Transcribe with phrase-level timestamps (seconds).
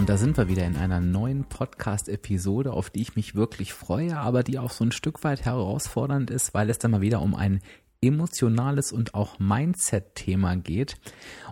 [0.00, 4.16] und da sind wir wieder in einer neuen Podcast-Episode, auf die ich mich wirklich freue,
[4.16, 7.34] aber die auch so ein Stück weit herausfordernd ist, weil es dann mal wieder um
[7.34, 7.60] ein
[8.00, 10.96] emotionales und auch Mindset-Thema geht.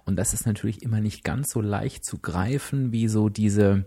[0.07, 3.85] Und das ist natürlich immer nicht ganz so leicht zu greifen wie so diese,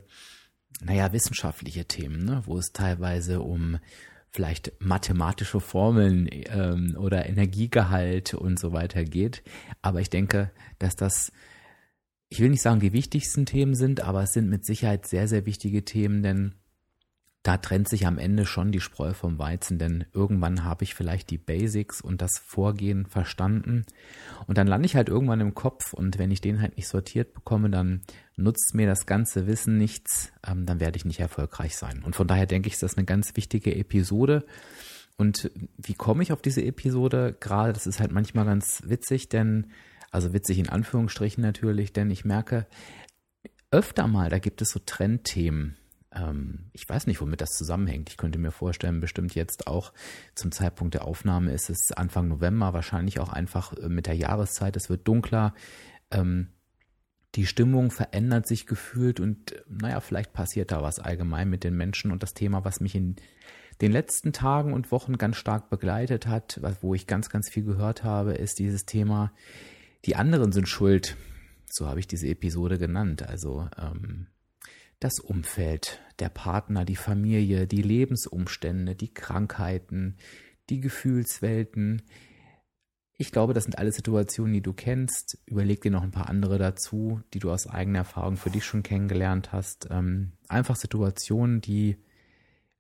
[0.80, 2.44] naja, wissenschaftliche Themen, ne?
[2.46, 3.80] wo es teilweise um
[4.30, 9.42] vielleicht mathematische Formeln ähm, oder Energiegehalt und so weiter geht.
[9.82, 11.32] Aber ich denke, dass das
[12.32, 15.46] ich will nicht sagen, die wichtigsten Themen sind, aber es sind mit Sicherheit sehr, sehr
[15.46, 16.56] wichtige Themen, denn
[17.44, 21.30] da trennt sich am Ende schon die Spreu vom Weizen, denn irgendwann habe ich vielleicht
[21.30, 23.86] die Basics und das Vorgehen verstanden
[24.48, 27.34] und dann lande ich halt irgendwann im Kopf und wenn ich den halt nicht sortiert
[27.34, 28.02] bekomme, dann
[28.38, 32.02] nutzt mir das ganze Wissen nichts, ähm, dann werde ich nicht erfolgreich sein.
[32.02, 34.46] Und von daher denke ich, ist das eine ganz wichtige Episode.
[35.18, 37.36] Und wie komme ich auf diese Episode?
[37.38, 39.68] Gerade, das ist halt manchmal ganz witzig, denn
[40.12, 42.68] also witzig in Anführungsstrichen natürlich, denn ich merke
[43.72, 45.78] öfter mal, da gibt es so Trendthemen.
[46.14, 48.10] Ähm, ich weiß nicht, womit das zusammenhängt.
[48.10, 49.94] Ich könnte mir vorstellen, bestimmt jetzt auch
[50.36, 54.76] zum Zeitpunkt der Aufnahme ist es Anfang November, wahrscheinlich auch einfach äh, mit der Jahreszeit.
[54.76, 55.56] Es wird dunkler.
[56.12, 56.50] Ähm,
[57.36, 62.12] die Stimmung verändert sich gefühlt und naja, vielleicht passiert da was allgemein mit den Menschen
[62.12, 63.16] und das Thema, was mich in
[63.80, 68.04] den letzten Tagen und Wochen ganz stark begleitet hat, wo ich ganz, ganz viel gehört
[68.04, 69.32] habe, ist dieses Thema,
[70.06, 71.16] die anderen sind schuld.
[71.70, 73.24] So habe ich diese Episode genannt.
[73.24, 74.28] Also ähm,
[75.00, 80.18] das Umfeld, der Partner, die Familie, die Lebensumstände, die Krankheiten,
[80.70, 82.04] die Gefühlswelten.
[83.18, 85.40] Ich glaube, das sind alle Situationen, die du kennst.
[85.46, 88.84] Überleg dir noch ein paar andere dazu, die du aus eigener Erfahrung für dich schon
[88.84, 89.88] kennengelernt hast.
[89.92, 91.98] Ähm, einfach Situationen, die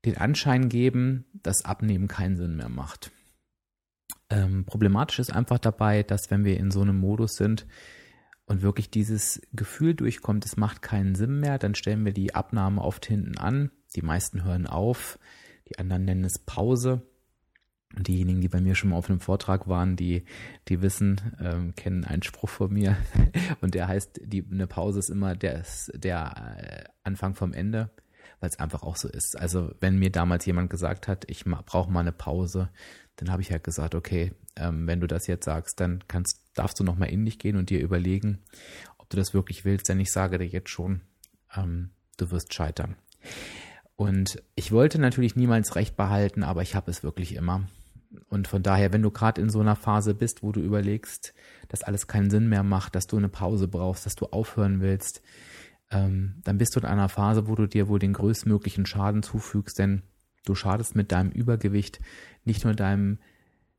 [0.05, 3.11] den Anschein geben, dass Abnehmen keinen Sinn mehr macht.
[4.31, 7.67] Ähm, problematisch ist einfach dabei, dass wenn wir in so einem Modus sind
[8.45, 12.81] und wirklich dieses Gefühl durchkommt, es macht keinen Sinn mehr, dann stellen wir die Abnahme
[12.81, 13.71] oft hinten an.
[13.95, 15.19] Die meisten hören auf,
[15.67, 17.01] die anderen nennen es Pause.
[17.95, 20.23] Und diejenigen, die bei mir schon mal auf einem Vortrag waren, die,
[20.69, 22.95] die wissen, ähm, kennen einen Spruch von mir.
[23.61, 27.89] Und der heißt, die, eine Pause ist immer der, der äh, Anfang vom Ende,
[28.39, 29.37] weil es einfach auch so ist.
[29.37, 32.69] Also wenn mir damals jemand gesagt hat, ich brauche mal eine Pause,
[33.17, 36.79] dann habe ich halt gesagt, okay, ähm, wenn du das jetzt sagst, dann kannst, darfst
[36.79, 38.39] du nochmal in dich gehen und dir überlegen,
[38.97, 41.01] ob du das wirklich willst, denn ich sage dir jetzt schon,
[41.55, 42.95] ähm, du wirst scheitern.
[43.95, 47.67] Und ich wollte natürlich niemals Recht behalten, aber ich habe es wirklich immer.
[48.27, 51.33] Und von daher, wenn du gerade in so einer Phase bist, wo du überlegst,
[51.69, 55.21] dass alles keinen Sinn mehr macht, dass du eine Pause brauchst, dass du aufhören willst,
[55.91, 59.77] ähm, dann bist du in einer Phase, wo du dir wohl den größtmöglichen Schaden zufügst,
[59.77, 60.01] denn
[60.45, 61.99] du schadest mit deinem Übergewicht
[62.43, 63.19] nicht nur deinem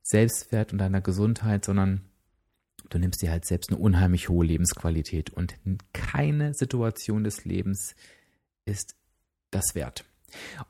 [0.01, 2.01] Selbstwert und deiner Gesundheit, sondern
[2.89, 5.55] du nimmst dir halt selbst eine unheimlich hohe Lebensqualität und
[5.93, 7.95] keine Situation des Lebens
[8.65, 8.95] ist
[9.51, 10.05] das wert.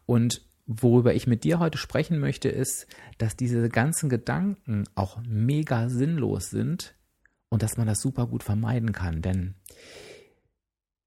[0.06, 2.88] Und worüber ich mit dir heute sprechen möchte, ist,
[3.18, 6.96] dass diese ganzen Gedanken auch mega sinnlos sind
[7.50, 9.56] und dass man das super gut vermeiden kann, denn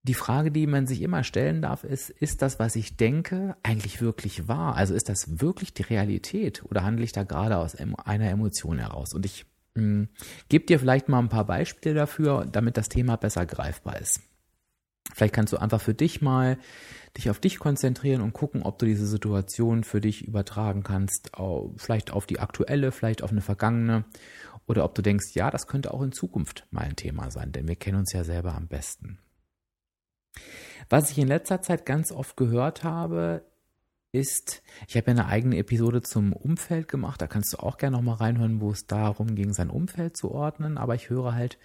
[0.06, 4.00] die Frage, die man sich immer stellen darf, ist, ist das, was ich denke, eigentlich
[4.00, 4.76] wirklich wahr?
[4.76, 9.14] Also ist das wirklich die Realität oder handle ich da gerade aus einer Emotion heraus?
[9.14, 10.08] Und ich hm,
[10.48, 14.20] gebe dir vielleicht mal ein paar Beispiele dafür, damit das Thema besser greifbar ist.
[15.14, 16.58] Vielleicht kannst du einfach für dich mal
[17.16, 21.30] dich auf dich konzentrieren und gucken, ob du diese Situation für dich übertragen kannst,
[21.76, 24.04] vielleicht auf die aktuelle, vielleicht auf eine vergangene
[24.66, 27.68] oder ob du denkst, ja, das könnte auch in Zukunft mal ein Thema sein, denn
[27.68, 29.18] wir kennen uns ja selber am besten.
[30.88, 33.42] Was ich in letzter Zeit ganz oft gehört habe,
[34.12, 37.96] ist, ich habe ja eine eigene Episode zum Umfeld gemacht, da kannst du auch gerne
[37.96, 41.58] nochmal reinhören, wo es darum ging, sein Umfeld zu ordnen, aber ich höre halt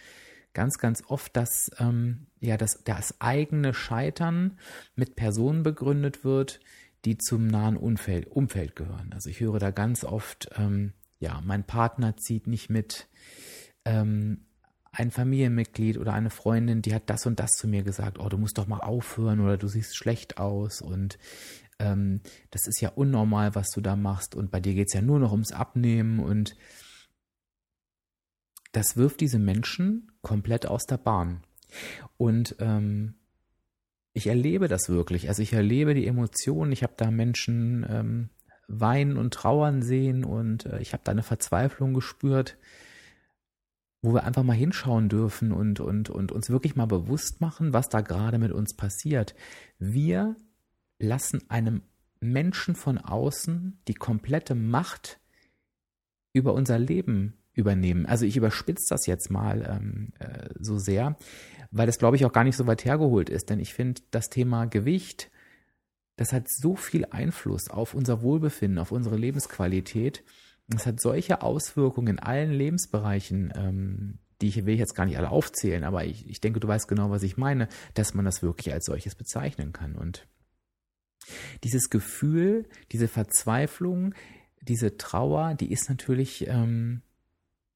[0.54, 4.60] ganz, ganz oft, dass ähm, ja dass das eigene Scheitern
[4.96, 6.60] mit Personen begründet wird,
[7.06, 9.12] die zum nahen Umfeld, Umfeld gehören.
[9.14, 13.08] Also ich höre da ganz oft, ähm, ja, mein Partner zieht nicht mit,
[13.86, 14.46] ähm,
[14.92, 18.38] ein Familienmitglied oder eine Freundin, die hat das und das zu mir gesagt, oh, du
[18.38, 21.18] musst doch mal aufhören oder du siehst schlecht aus und
[21.80, 25.02] ähm, das ist ja unnormal, was du da machst und bei dir geht es ja
[25.02, 26.56] nur noch ums Abnehmen und
[28.74, 31.44] das wirft diese Menschen komplett aus der Bahn.
[32.18, 33.16] Und ähm,
[34.14, 35.30] ich erlebe das wirklich.
[35.30, 36.72] Also ich erlebe die Emotionen.
[36.72, 38.30] Ich habe da Menschen ähm,
[38.68, 42.58] weinen und trauern sehen und äh, ich habe da eine Verzweiflung gespürt,
[44.02, 47.90] wo wir einfach mal hinschauen dürfen und, und, und uns wirklich mal bewusst machen, was
[47.90, 49.36] da gerade mit uns passiert.
[49.78, 50.36] Wir
[51.00, 51.84] lassen einem
[52.20, 55.20] Menschen von außen die komplette Macht
[56.34, 58.06] über unser Leben übernehmen.
[58.06, 61.18] Also ich überspitze das jetzt mal ähm, äh, so sehr,
[61.72, 64.30] weil das glaube ich auch gar nicht so weit hergeholt ist, denn ich finde das
[64.30, 65.30] Thema Gewicht,
[66.16, 70.24] das hat so viel Einfluss auf unser Wohlbefinden, auf unsere Lebensqualität.
[70.68, 75.30] Das hat solche Auswirkungen in allen Lebensbereichen, ähm, die ich will jetzt gar nicht alle
[75.30, 78.74] aufzählen, aber ich, ich denke, du weißt genau, was ich meine, dass man das wirklich
[78.74, 79.96] als solches bezeichnen kann.
[79.96, 80.28] Und
[81.64, 84.16] dieses Gefühl, diese Verzweiflung,
[84.62, 87.02] diese Trauer, die ist natürlich, ähm,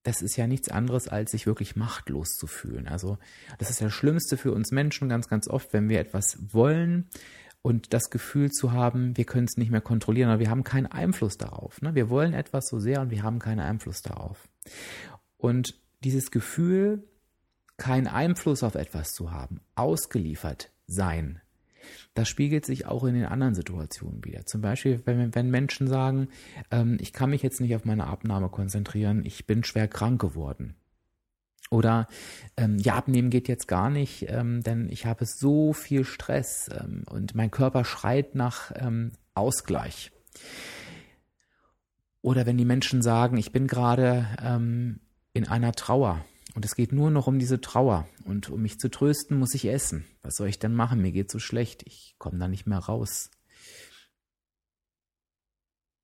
[0.02, 2.86] das ist ja nichts anderes, als sich wirklich machtlos zu fühlen.
[2.88, 3.18] Also
[3.58, 7.08] das ist das Schlimmste für uns Menschen ganz, ganz oft, wenn wir etwas wollen
[7.66, 10.86] und das Gefühl zu haben, wir können es nicht mehr kontrollieren oder wir haben keinen
[10.86, 11.82] Einfluss darauf.
[11.82, 11.96] Ne?
[11.96, 14.48] Wir wollen etwas so sehr und wir haben keinen Einfluss darauf.
[15.36, 15.74] Und
[16.04, 17.02] dieses Gefühl,
[17.76, 21.40] keinen Einfluss auf etwas zu haben, ausgeliefert sein,
[22.14, 24.46] das spiegelt sich auch in den anderen Situationen wieder.
[24.46, 26.28] Zum Beispiel, wenn, wenn Menschen sagen,
[26.70, 30.76] ähm, ich kann mich jetzt nicht auf meine Abnahme konzentrieren, ich bin schwer krank geworden.
[31.70, 32.06] Oder
[32.56, 37.02] ähm, ja, abnehmen geht jetzt gar nicht, ähm, denn ich habe so viel Stress ähm,
[37.10, 40.12] und mein Körper schreit nach ähm, Ausgleich.
[42.22, 45.00] Oder wenn die Menschen sagen, ich bin gerade ähm,
[45.32, 46.24] in einer Trauer
[46.56, 48.08] und es geht nur noch um diese Trauer.
[48.24, 50.06] Und um mich zu trösten, muss ich essen.
[50.22, 51.02] Was soll ich denn machen?
[51.02, 51.82] Mir geht so schlecht.
[51.86, 53.30] Ich komme da nicht mehr raus.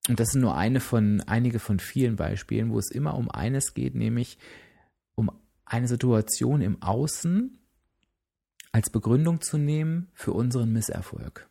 [0.08, 3.72] Und das sind nur eine von, einige von vielen Beispielen, wo es immer um eines
[3.72, 4.36] geht, nämlich
[5.64, 7.58] eine Situation im Außen
[8.72, 11.48] als Begründung zu nehmen für unseren Misserfolg.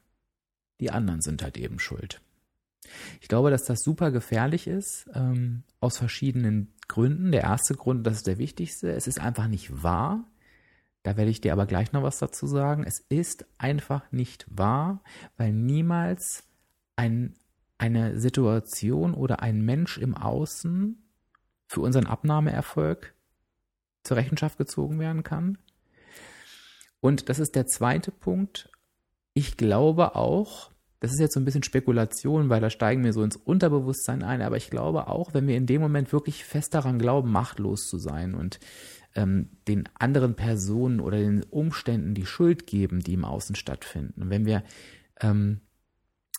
[0.79, 2.21] Die anderen sind halt eben schuld.
[3.21, 7.31] Ich glaube, dass das super gefährlich ist, ähm, aus verschiedenen Gründen.
[7.31, 10.25] Der erste Grund, das ist der wichtigste, es ist einfach nicht wahr.
[11.03, 12.83] Da werde ich dir aber gleich noch was dazu sagen.
[12.85, 15.03] Es ist einfach nicht wahr,
[15.37, 16.43] weil niemals
[16.95, 17.35] ein,
[17.77, 21.01] eine Situation oder ein Mensch im Außen
[21.67, 23.15] für unseren Abnahmeerfolg
[24.03, 25.57] zur Rechenschaft gezogen werden kann.
[26.99, 28.69] Und das ist der zweite Punkt.
[29.33, 30.71] Ich glaube auch,
[31.01, 34.41] das ist jetzt so ein bisschen Spekulation, weil da steigen wir so ins Unterbewusstsein ein,
[34.41, 37.97] aber ich glaube auch, wenn wir in dem Moment wirklich fest daran glauben, machtlos zu
[37.97, 38.59] sein und
[39.15, 44.45] ähm, den anderen Personen oder den Umständen die Schuld geben, die im Außen stattfinden, wenn
[44.45, 44.63] wir
[45.19, 45.61] ähm,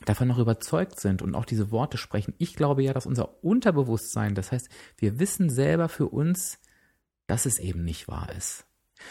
[0.04, 4.36] davon noch überzeugt sind und auch diese Worte sprechen, ich glaube ja, dass unser Unterbewusstsein,
[4.36, 6.58] das heißt, wir wissen selber für uns,
[7.32, 8.66] dass es eben nicht wahr ist.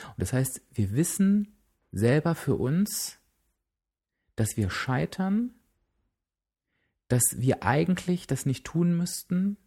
[0.09, 1.57] Und das heißt, wir wissen
[1.91, 3.17] selber für uns,
[4.35, 5.55] dass wir scheitern,
[7.07, 9.57] dass wir eigentlich das nicht tun müssten,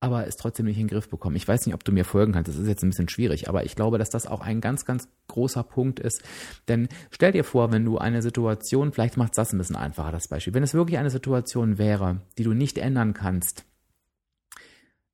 [0.00, 1.36] aber es trotzdem nicht in den Griff bekommen.
[1.36, 3.66] Ich weiß nicht, ob du mir folgen kannst, das ist jetzt ein bisschen schwierig, aber
[3.66, 6.22] ich glaube, dass das auch ein ganz, ganz großer Punkt ist.
[6.66, 10.28] Denn stell dir vor, wenn du eine Situation, vielleicht macht das ein bisschen einfacher, das
[10.28, 13.66] Beispiel, wenn es wirklich eine Situation wäre, die du nicht ändern kannst,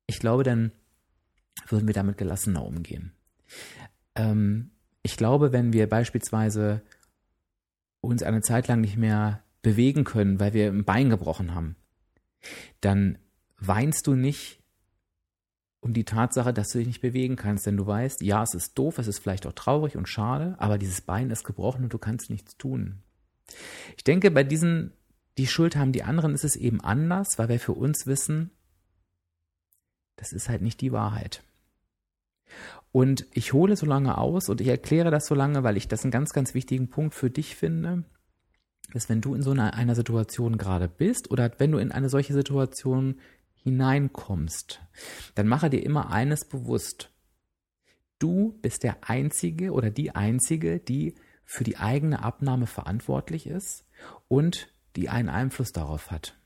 [0.07, 0.71] ich glaube, dann
[1.67, 3.13] würden wir damit gelassener umgehen.
[4.15, 6.81] Ähm, ich glaube, wenn wir beispielsweise
[8.01, 11.75] uns eine Zeit lang nicht mehr bewegen können, weil wir ein Bein gebrochen haben,
[12.81, 13.17] dann
[13.57, 14.59] weinst du nicht
[15.81, 18.77] um die Tatsache, dass du dich nicht bewegen kannst, denn du weißt, ja, es ist
[18.77, 21.97] doof, es ist vielleicht auch traurig und schade, aber dieses Bein ist gebrochen und du
[21.97, 23.01] kannst nichts tun.
[23.95, 24.91] Ich denke, bei diesen,
[25.37, 28.51] die Schuld haben die anderen, ist es eben anders, weil wir für uns wissen,
[30.17, 31.43] das ist halt nicht die Wahrheit.
[32.91, 36.03] Und ich hole so lange aus und ich erkläre das so lange, weil ich das
[36.03, 38.03] einen ganz, ganz wichtigen Punkt für dich finde,
[38.93, 42.09] dass wenn du in so einer, einer Situation gerade bist oder wenn du in eine
[42.09, 43.19] solche Situation
[43.63, 44.81] hineinkommst,
[45.35, 47.11] dann mache dir immer eines bewusst.
[48.17, 51.15] Du bist der Einzige oder die Einzige, die
[51.45, 53.85] für die eigene Abnahme verantwortlich ist
[54.27, 56.37] und die einen Einfluss darauf hat.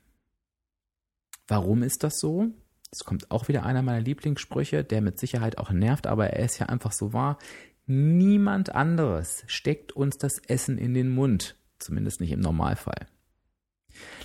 [1.46, 2.52] Warum ist das so?
[2.94, 6.60] Es kommt auch wieder einer meiner Lieblingssprüche, der mit Sicherheit auch nervt, aber er ist
[6.60, 7.38] ja einfach so wahr.
[7.86, 13.08] Niemand anderes steckt uns das Essen in den Mund, zumindest nicht im Normalfall.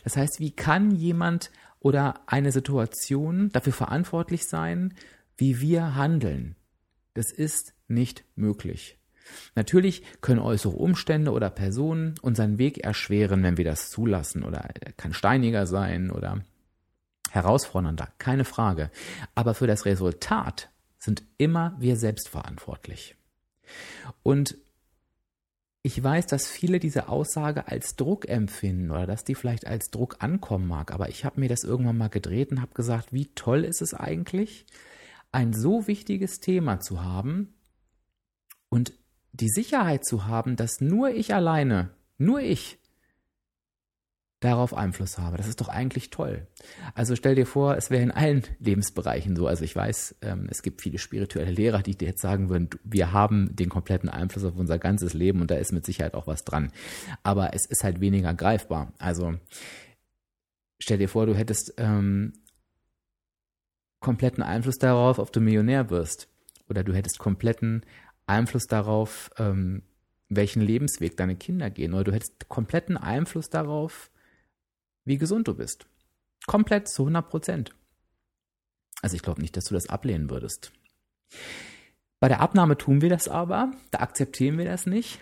[0.04, 1.50] Das heißt, wie kann jemand
[1.80, 4.94] oder eine Situation dafür verantwortlich sein,
[5.36, 6.56] wie wir handeln?
[7.16, 9.00] Das ist nicht möglich.
[9.56, 14.94] Natürlich können äußere Umstände oder Personen unseren Weg erschweren, wenn wir das zulassen, oder er
[14.94, 16.44] kann steiniger sein oder
[17.32, 18.90] herausfordernder, keine Frage.
[19.36, 20.70] Aber für das Resultat
[21.00, 23.16] sind immer wir selbst verantwortlich.
[24.24, 24.58] Und
[25.82, 30.18] ich weiß, dass viele diese Aussage als Druck empfinden oder dass die vielleicht als Druck
[30.20, 33.64] ankommen mag, aber ich habe mir das irgendwann mal gedreht und habe gesagt, wie toll
[33.64, 34.66] ist es eigentlich,
[35.32, 37.54] ein so wichtiges Thema zu haben
[38.68, 38.94] und
[39.32, 42.78] die Sicherheit zu haben, dass nur ich alleine, nur ich
[44.40, 45.38] darauf Einfluss habe.
[45.38, 46.48] Das ist doch eigentlich toll.
[46.94, 49.48] Also stell dir vor, es wäre in allen Lebensbereichen so.
[49.48, 53.12] Also ich weiß, ähm, es gibt viele spirituelle Lehrer, die dir jetzt sagen würden, wir
[53.12, 56.46] haben den kompletten Einfluss auf unser ganzes Leben und da ist mit Sicherheit auch was
[56.46, 56.72] dran.
[57.22, 58.94] Aber es ist halt weniger greifbar.
[58.98, 59.34] Also
[60.80, 62.34] stell dir vor, du hättest ähm,
[64.00, 66.30] kompletten Einfluss darauf, ob du Millionär wirst.
[66.70, 67.84] Oder du hättest kompletten
[68.26, 69.84] Einfluss darauf, ähm,
[70.30, 71.94] welchen Lebensweg deine Kinder gehen.
[71.94, 74.12] Oder du hättest kompletten Einfluss darauf,
[75.06, 75.88] wie gesund du bist.
[76.46, 77.76] Komplett zu 100 Prozent.
[79.02, 80.72] Also ich glaube nicht, dass du das ablehnen würdest.
[82.20, 85.20] Bei der Abnahme tun wir das aber, da akzeptieren wir das nicht.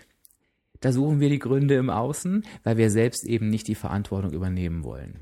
[0.80, 4.84] Da suchen wir die Gründe im Außen, weil wir selbst eben nicht die Verantwortung übernehmen
[4.84, 5.20] wollen.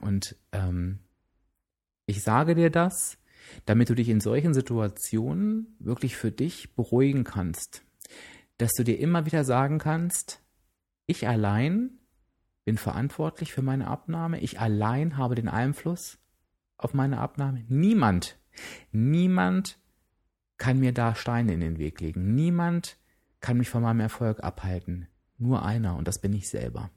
[0.00, 1.00] Und ähm,
[2.06, 3.18] ich sage dir das,
[3.64, 7.82] damit du dich in solchen Situationen wirklich für dich beruhigen kannst.
[8.58, 10.42] Dass du dir immer wieder sagen kannst,
[11.06, 11.98] ich allein
[12.66, 14.40] bin verantwortlich für meine Abnahme.
[14.40, 16.18] Ich allein habe den Einfluss
[16.76, 17.64] auf meine Abnahme.
[17.68, 18.38] Niemand,
[18.90, 19.78] niemand
[20.58, 22.34] kann mir da Steine in den Weg legen.
[22.34, 22.98] Niemand
[23.40, 25.06] kann mich von meinem Erfolg abhalten.
[25.38, 26.90] Nur einer und das bin ich selber.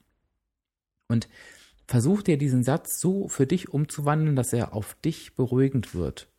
[1.08, 1.30] Und
[1.86, 6.32] versuch dir diesen Satz so für dich umzuwandeln, dass er auf dich beruhigend wird,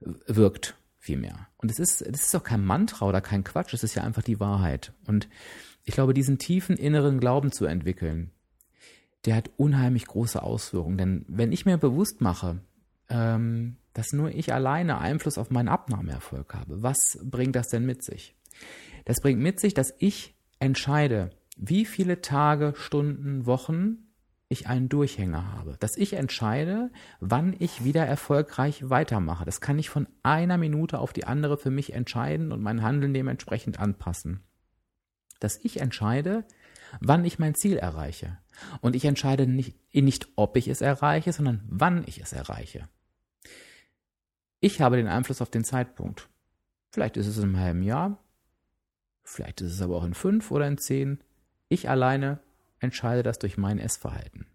[0.00, 1.48] wirkt vielmehr.
[1.56, 4.22] Und es ist, es ist auch kein Mantra oder kein Quatsch, es ist ja einfach
[4.22, 4.92] die Wahrheit.
[5.06, 5.28] Und
[5.82, 8.30] ich glaube, diesen tiefen inneren Glauben zu entwickeln,
[9.24, 10.98] der hat unheimlich große Auswirkungen.
[10.98, 12.60] Denn wenn ich mir bewusst mache,
[13.08, 18.02] ähm, dass nur ich alleine Einfluss auf meinen Abnahmeerfolg habe, was bringt das denn mit
[18.02, 18.34] sich?
[19.04, 23.98] Das bringt mit sich, dass ich entscheide, wie viele Tage, Stunden, Wochen
[24.48, 25.76] ich einen Durchhänger habe.
[25.80, 29.44] Dass ich entscheide, wann ich wieder erfolgreich weitermache.
[29.44, 33.14] Das kann ich von einer Minute auf die andere für mich entscheiden und mein Handeln
[33.14, 34.42] dementsprechend anpassen.
[35.40, 36.44] Dass ich entscheide,
[37.00, 38.38] wann ich mein Ziel erreiche.
[38.80, 42.88] Und ich entscheide nicht, nicht, ob ich es erreiche, sondern wann ich es erreiche.
[44.60, 46.28] Ich habe den Einfluss auf den Zeitpunkt.
[46.90, 48.18] Vielleicht ist es in einem halben Jahr,
[49.24, 51.18] vielleicht ist es aber auch in fünf oder in zehn.
[51.68, 52.40] Ich alleine
[52.78, 54.46] entscheide das durch mein Essverhalten.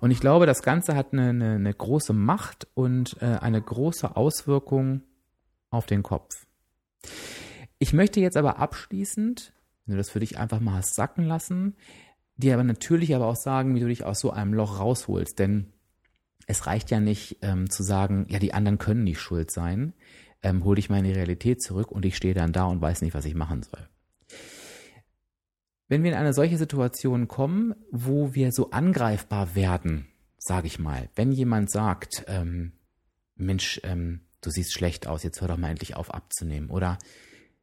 [0.00, 4.16] Und ich glaube, das Ganze hat eine, eine, eine große Macht und äh, eine große
[4.16, 5.02] Auswirkung
[5.70, 6.46] auf den Kopf.
[7.78, 9.52] Ich möchte jetzt aber abschließend
[9.84, 11.76] wenn du das für dich einfach mal hast sacken lassen,
[12.36, 15.38] dir aber natürlich aber auch sagen, wie du dich aus so einem Loch rausholst.
[15.38, 15.72] Denn
[16.46, 19.92] es reicht ja nicht ähm, zu sagen, ja, die anderen können nicht schuld sein.
[20.42, 23.02] Ähm, hol dich mal in die Realität zurück und ich stehe dann da und weiß
[23.02, 23.88] nicht, was ich machen soll.
[25.88, 30.06] Wenn wir in eine solche Situation kommen, wo wir so angreifbar werden,
[30.38, 32.72] sage ich mal, wenn jemand sagt, ähm,
[33.36, 36.70] Mensch, ähm, du siehst schlecht aus, jetzt hör doch mal endlich auf abzunehmen.
[36.70, 36.98] Oder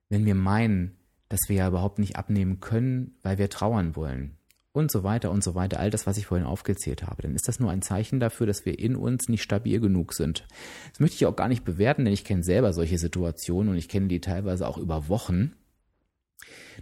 [0.09, 0.98] wenn wir meinen,
[1.29, 4.35] dass wir ja überhaupt nicht abnehmen können, weil wir trauern wollen.
[4.71, 5.79] Und so weiter und so weiter.
[5.79, 7.23] All das, was ich vorhin aufgezählt habe.
[7.23, 10.45] Dann ist das nur ein Zeichen dafür, dass wir in uns nicht stabil genug sind.
[10.91, 13.89] Das möchte ich auch gar nicht bewerten, denn ich kenne selber solche Situationen und ich
[13.89, 15.53] kenne die teilweise auch über Wochen.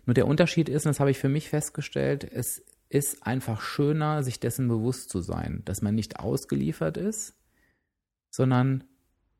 [0.05, 4.23] Nur der Unterschied ist, und das habe ich für mich festgestellt, es ist einfach schöner,
[4.23, 7.33] sich dessen bewusst zu sein, dass man nicht ausgeliefert ist,
[8.29, 8.83] sondern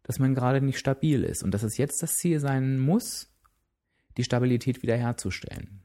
[0.03, 3.29] dass man gerade nicht stabil ist und dass es jetzt das Ziel sein muss,
[4.17, 5.81] die Stabilität wiederherzustellen.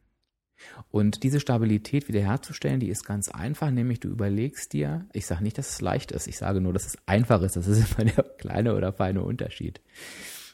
[0.91, 5.59] Und diese Stabilität wiederherzustellen, die ist ganz einfach, nämlich du überlegst dir, ich sage nicht,
[5.59, 8.25] dass es leicht ist, ich sage nur, dass es einfach ist, das ist immer der
[8.39, 9.81] kleine oder feine Unterschied.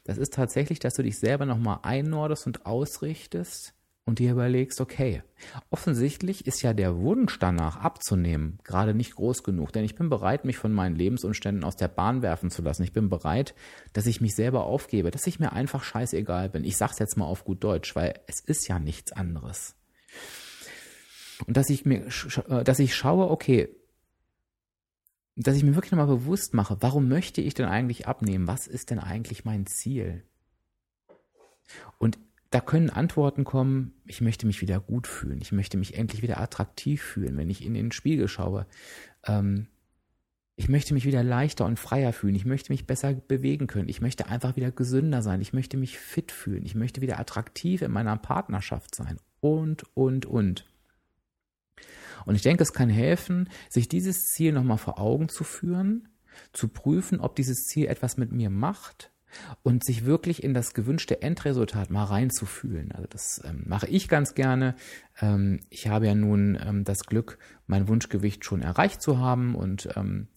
[0.04, 3.74] Das ist tatsächlich, dass du dich selber nochmal einnordest und ausrichtest
[4.08, 5.22] und dir überlegst, okay,
[5.68, 10.46] offensichtlich ist ja der Wunsch danach abzunehmen gerade nicht groß genug, denn ich bin bereit,
[10.46, 12.84] mich von meinen Lebensumständen aus der Bahn werfen zu lassen.
[12.84, 13.54] Ich bin bereit,
[13.92, 16.64] dass ich mich selber aufgebe, dass ich mir einfach scheißegal bin.
[16.64, 19.76] Ich sag's jetzt mal auf gut Deutsch, weil es ist ja nichts anderes.
[21.46, 22.06] Und dass ich mir,
[22.48, 23.68] äh, dass ich schaue, okay,
[25.36, 28.46] dass ich mir wirklich nochmal bewusst mache, warum möchte ich denn eigentlich abnehmen?
[28.46, 30.24] Was ist denn eigentlich mein Ziel?
[31.98, 32.18] Und
[32.50, 36.40] da können Antworten kommen, ich möchte mich wieder gut fühlen, ich möchte mich endlich wieder
[36.40, 38.66] attraktiv fühlen, wenn ich in den Spiegel schaue.
[39.26, 39.66] Ähm,
[40.56, 44.00] ich möchte mich wieder leichter und freier fühlen, ich möchte mich besser bewegen können, ich
[44.00, 47.92] möchte einfach wieder gesünder sein, ich möchte mich fit fühlen, ich möchte wieder attraktiv in
[47.92, 50.66] meiner Partnerschaft sein und, und, und.
[52.24, 56.08] Und ich denke, es kann helfen, sich dieses Ziel nochmal vor Augen zu führen,
[56.52, 59.12] zu prüfen, ob dieses Ziel etwas mit mir macht,
[59.62, 62.92] und sich wirklich in das gewünschte Endresultat mal reinzufühlen.
[62.92, 64.74] Also das ähm, mache ich ganz gerne.
[65.20, 69.88] Ähm, ich habe ja nun ähm, das Glück, mein Wunschgewicht schon erreicht zu haben und
[69.96, 70.28] ähm,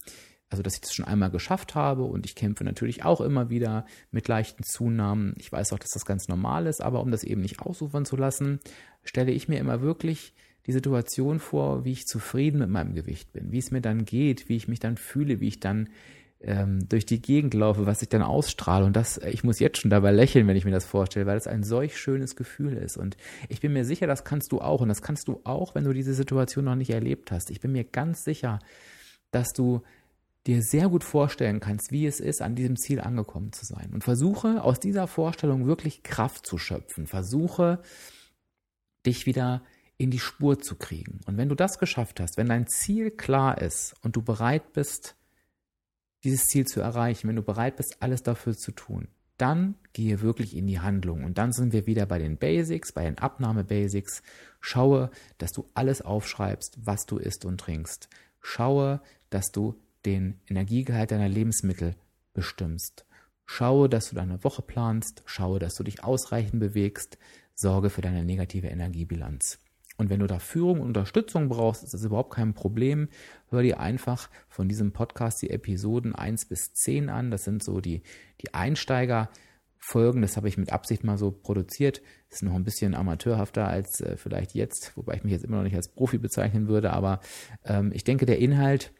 [0.52, 3.86] also dass ich das schon einmal geschafft habe und ich kämpfe natürlich auch immer wieder
[4.10, 5.34] mit leichten Zunahmen.
[5.38, 8.16] Ich weiß auch, dass das ganz normal ist, aber um das eben nicht ausufern zu
[8.16, 8.60] lassen,
[9.02, 10.34] stelle ich mir immer wirklich
[10.66, 14.48] die Situation vor, wie ich zufrieden mit meinem Gewicht bin, wie es mir dann geht,
[14.48, 15.88] wie ich mich dann fühle, wie ich dann
[16.44, 18.84] ähm, durch die Gegend laufe, was ich dann ausstrahle.
[18.84, 21.46] Und das, ich muss jetzt schon dabei lächeln, wenn ich mir das vorstelle, weil es
[21.46, 22.96] ein solch schönes Gefühl ist.
[22.96, 23.16] Und
[23.48, 24.80] ich bin mir sicher, das kannst du auch.
[24.80, 27.50] Und das kannst du auch, wenn du diese Situation noch nicht erlebt hast.
[27.50, 28.58] Ich bin mir ganz sicher,
[29.30, 29.82] dass du
[30.46, 33.90] dir sehr gut vorstellen kannst, wie es ist, an diesem Ziel angekommen zu sein.
[33.92, 37.06] Und versuche aus dieser Vorstellung wirklich Kraft zu schöpfen.
[37.06, 37.80] Versuche
[39.06, 39.62] dich wieder
[39.98, 41.20] in die Spur zu kriegen.
[41.26, 45.14] Und wenn du das geschafft hast, wenn dein Ziel klar ist und du bereit bist,
[46.24, 50.56] dieses Ziel zu erreichen, wenn du bereit bist, alles dafür zu tun, dann gehe wirklich
[50.56, 51.24] in die Handlung.
[51.24, 54.22] Und dann sind wir wieder bei den Basics, bei den Abnahme-Basics.
[54.60, 58.08] Schaue, dass du alles aufschreibst, was du isst und trinkst.
[58.40, 59.00] Schaue,
[59.30, 61.96] dass du den Energiegehalt deiner Lebensmittel
[62.34, 63.04] bestimmst.
[63.44, 65.22] Schaue, dass du deine Woche planst.
[65.26, 67.18] Schaue, dass du dich ausreichend bewegst.
[67.54, 69.58] Sorge für deine negative Energiebilanz.
[70.02, 73.08] Und wenn du da Führung und Unterstützung brauchst, ist das überhaupt kein Problem.
[73.50, 77.30] Hör dir einfach von diesem Podcast die Episoden 1 bis 10 an.
[77.30, 78.02] Das sind so die,
[78.40, 80.20] die Einsteigerfolgen.
[80.20, 82.02] Das habe ich mit Absicht mal so produziert.
[82.28, 85.58] Das ist noch ein bisschen amateurhafter als äh, vielleicht jetzt, wobei ich mich jetzt immer
[85.58, 86.92] noch nicht als Profi bezeichnen würde.
[86.92, 87.20] Aber
[87.64, 88.92] ähm, ich denke, der Inhalt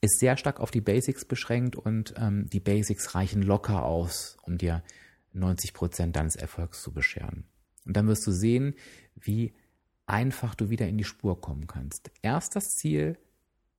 [0.00, 4.58] ist sehr stark auf die Basics beschränkt und ähm, die Basics reichen locker aus, um
[4.58, 4.84] dir
[5.32, 7.48] 90 Prozent deines Erfolgs zu bescheren.
[7.84, 8.76] Und dann wirst du sehen,
[9.16, 9.54] wie
[10.06, 12.10] einfach du wieder in die Spur kommen kannst.
[12.22, 13.16] Erst das Ziel,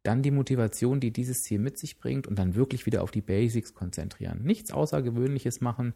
[0.06, 3.22] dann die Motivation, die dieses Ziel mit sich bringt und dann wirklich wieder auf die
[3.22, 4.44] Basics konzentrieren.
[4.44, 5.94] Nichts Außergewöhnliches machen.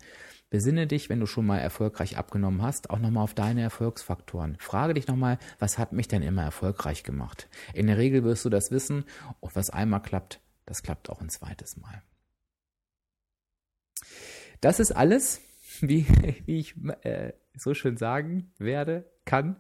[0.50, 4.58] Besinne dich, wenn du schon mal erfolgreich abgenommen hast, auch nochmal auf deine Erfolgsfaktoren.
[4.60, 7.48] Frage dich nochmal, was hat mich denn immer erfolgreich gemacht?
[7.74, 9.06] In der Regel wirst du das wissen
[9.39, 12.02] und was einmal klappt, das klappt auch ein zweites Mal.
[14.62, 15.39] Das ist alles,
[15.82, 16.08] wie,
[16.46, 19.58] wie ich äh, so schön sagen werde, kann,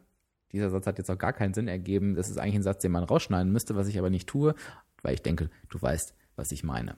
[0.51, 2.15] dieser Satz hat jetzt auch gar keinen Sinn ergeben.
[2.15, 4.55] Das ist eigentlich ein Satz, den man rausschneiden müsste, was ich aber nicht tue,
[5.01, 6.95] weil ich denke, du weißt, was ich meine.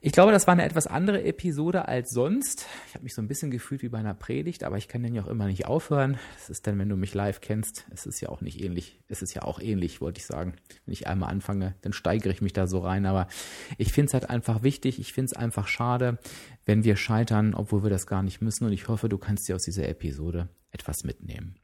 [0.00, 2.66] Ich glaube, das war eine etwas andere Episode als sonst.
[2.86, 5.14] Ich habe mich so ein bisschen gefühlt wie bei einer Predigt, aber ich kann den
[5.14, 6.18] ja auch immer nicht aufhören.
[6.34, 9.00] Das ist dann, wenn du mich live kennst, es ist ja auch nicht ähnlich.
[9.08, 10.54] Es ist ja auch ähnlich, wollte ich sagen.
[10.84, 13.06] Wenn ich einmal anfange, dann steigere ich mich da so rein.
[13.06, 13.28] Aber
[13.76, 15.00] ich finde es halt einfach wichtig.
[15.00, 16.18] Ich finde es einfach schade,
[16.64, 18.66] wenn wir scheitern, obwohl wir das gar nicht müssen.
[18.66, 21.56] Und ich hoffe, du kannst dir aus dieser Episode etwas mitnehmen.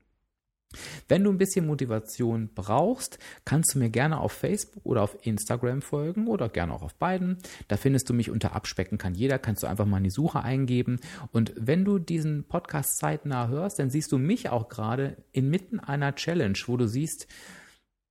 [1.09, 5.83] Wenn du ein bisschen Motivation brauchst, kannst du mir gerne auf Facebook oder auf Instagram
[5.83, 7.39] folgen oder gerne auch auf beiden.
[7.69, 10.43] Da findest du mich unter Abspecken kann jeder, kannst du einfach mal in die Suche
[10.43, 11.01] eingeben.
[11.33, 16.15] Und wenn du diesen Podcast zeitnah hörst, dann siehst du mich auch gerade inmitten einer
[16.15, 17.27] Challenge, wo du siehst,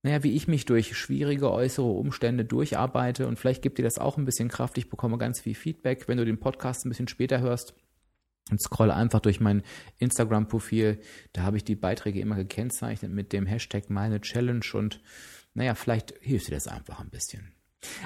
[0.02, 4.18] naja, wie ich mich durch schwierige äußere Umstände durcharbeite und vielleicht gibt dir das auch
[4.18, 4.76] ein bisschen Kraft.
[4.76, 7.74] Ich bekomme ganz viel Feedback, wenn du den Podcast ein bisschen später hörst
[8.50, 9.62] und scroll einfach durch mein
[9.98, 11.00] Instagram-Profil.
[11.32, 15.00] Da habe ich die Beiträge immer gekennzeichnet mit dem Hashtag meine Challenge und
[15.54, 17.54] naja, vielleicht hilft dir das einfach ein bisschen.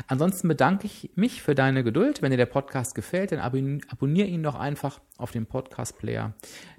[0.07, 2.21] Ansonsten bedanke ich mich für deine Geduld.
[2.21, 6.35] Wenn dir der Podcast gefällt, dann abonniere ihn doch einfach auf dem Podcast-Player